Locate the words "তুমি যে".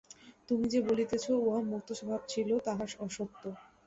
0.49-0.79